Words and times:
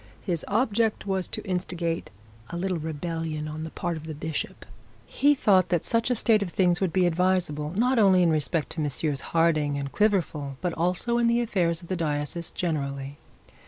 His 0.25 0.43
object 0.47 1.05
was 1.05 1.27
to 1.27 1.43
instigate 1.47 2.09
a 2.49 2.57
little 2.57 2.79
rebellion 2.79 3.47
on 3.47 3.63
the 3.63 3.69
part 3.69 3.97
of 3.97 4.07
the 4.07 4.15
bishop. 4.15 4.65
He 5.05 5.35
thought 5.35 5.69
that 5.69 5.85
such 5.85 6.09
a 6.09 6.15
state 6.15 6.41
of 6.41 6.49
things 6.49 6.81
would 6.81 6.91
be 6.91 7.05
advisable, 7.05 7.69
not 7.77 7.99
only 7.99 8.23
in 8.23 8.31
respect 8.31 8.71
to 8.71 8.81
Messrs 8.81 9.21
Harding 9.21 9.77
and 9.77 9.91
Quiverful, 9.91 10.57
but 10.59 10.73
also 10.73 11.19
in 11.19 11.27
the 11.27 11.39
affairs 11.41 11.83
of 11.83 11.87
the 11.87 11.95
diocese 11.95 12.49
generally. 12.49 13.19